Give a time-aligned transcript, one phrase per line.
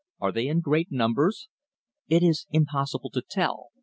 [0.19, 1.47] "Are they in great numbers?"
[2.07, 3.67] "It is impossible to tell.